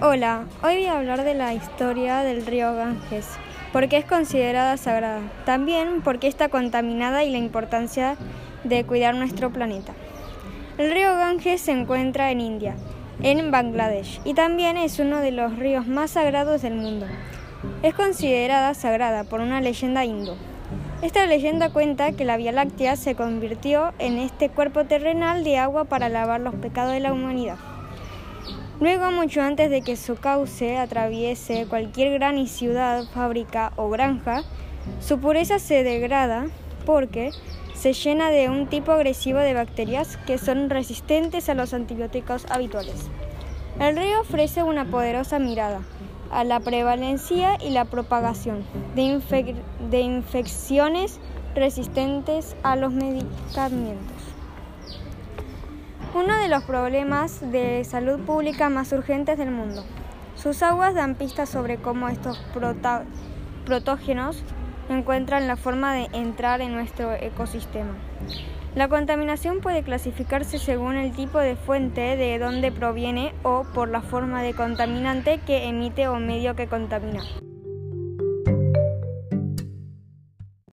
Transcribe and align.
Hola, 0.00 0.46
hoy 0.62 0.76
voy 0.76 0.86
a 0.86 0.96
hablar 0.96 1.24
de 1.24 1.34
la 1.34 1.52
historia 1.52 2.20
del 2.20 2.46
río 2.46 2.74
Ganges, 2.74 3.28
porque 3.70 3.98
es 3.98 4.06
considerada 4.06 4.78
sagrada, 4.78 5.20
también 5.44 6.00
porque 6.02 6.26
está 6.26 6.48
contaminada 6.48 7.22
y 7.22 7.30
la 7.30 7.36
importancia 7.36 8.16
de 8.64 8.84
cuidar 8.84 9.14
nuestro 9.14 9.50
planeta. 9.50 9.92
El 10.78 10.90
río 10.90 11.14
Ganges 11.14 11.60
se 11.60 11.72
encuentra 11.72 12.30
en 12.30 12.40
India, 12.40 12.76
en 13.22 13.50
Bangladesh, 13.50 14.22
y 14.24 14.32
también 14.32 14.78
es 14.78 14.98
uno 15.00 15.18
de 15.18 15.32
los 15.32 15.58
ríos 15.58 15.86
más 15.86 16.12
sagrados 16.12 16.62
del 16.62 16.76
mundo. 16.76 17.04
Es 17.82 17.92
considerada 17.92 18.72
sagrada 18.72 19.24
por 19.24 19.42
una 19.42 19.60
leyenda 19.60 20.06
hindú. 20.06 20.32
Esta 21.02 21.26
leyenda 21.26 21.68
cuenta 21.68 22.12
que 22.12 22.24
la 22.24 22.38
Vía 22.38 22.52
Láctea 22.52 22.96
se 22.96 23.14
convirtió 23.16 23.92
en 23.98 24.16
este 24.16 24.48
cuerpo 24.48 24.84
terrenal 24.84 25.44
de 25.44 25.58
agua 25.58 25.84
para 25.84 26.08
lavar 26.08 26.40
los 26.40 26.54
pecados 26.54 26.94
de 26.94 27.00
la 27.00 27.12
humanidad. 27.12 27.58
Luego, 28.80 29.12
mucho 29.12 29.40
antes 29.40 29.70
de 29.70 29.82
que 29.82 29.96
su 29.96 30.16
cauce 30.16 30.76
atraviese 30.76 31.66
cualquier 31.66 32.12
gran 32.12 32.46
ciudad, 32.48 33.04
fábrica 33.14 33.72
o 33.76 33.88
granja, 33.88 34.42
su 35.00 35.18
pureza 35.20 35.58
se 35.58 35.84
degrada 35.84 36.46
porque 36.84 37.30
se 37.74 37.92
llena 37.92 38.30
de 38.30 38.48
un 38.48 38.66
tipo 38.66 38.92
agresivo 38.92 39.38
de 39.38 39.54
bacterias 39.54 40.16
que 40.26 40.38
son 40.38 40.70
resistentes 40.70 41.48
a 41.48 41.54
los 41.54 41.72
antibióticos 41.72 42.46
habituales. 42.50 43.08
El 43.78 43.96
río 43.96 44.20
ofrece 44.20 44.62
una 44.62 44.84
poderosa 44.84 45.38
mirada 45.38 45.80
a 46.30 46.42
la 46.42 46.60
prevalencia 46.60 47.56
y 47.64 47.70
la 47.70 47.84
propagación 47.84 48.64
de, 48.96 49.54
de 49.90 50.00
infecciones 50.00 51.20
resistentes 51.54 52.56
a 52.62 52.74
los 52.74 52.92
medicamentos. 52.92 54.33
Uno 56.14 56.36
de 56.38 56.46
los 56.46 56.62
problemas 56.62 57.40
de 57.50 57.82
salud 57.82 58.20
pública 58.20 58.68
más 58.68 58.92
urgentes 58.92 59.36
del 59.36 59.50
mundo. 59.50 59.84
Sus 60.36 60.62
aguas 60.62 60.94
dan 60.94 61.16
pistas 61.16 61.48
sobre 61.48 61.78
cómo 61.78 62.08
estos 62.08 62.38
protógenos 63.64 64.44
encuentran 64.88 65.48
la 65.48 65.56
forma 65.56 65.92
de 65.92 66.08
entrar 66.12 66.60
en 66.60 66.72
nuestro 66.72 67.12
ecosistema. 67.14 67.96
La 68.76 68.88
contaminación 68.88 69.60
puede 69.60 69.82
clasificarse 69.82 70.60
según 70.60 70.94
el 70.94 71.10
tipo 71.10 71.40
de 71.40 71.56
fuente 71.56 72.16
de 72.16 72.38
donde 72.38 72.70
proviene 72.70 73.34
o 73.42 73.64
por 73.74 73.88
la 73.88 74.00
forma 74.00 74.40
de 74.40 74.54
contaminante 74.54 75.40
que 75.44 75.68
emite 75.68 76.06
o 76.06 76.20
medio 76.20 76.54
que 76.54 76.68
contamina. 76.68 77.24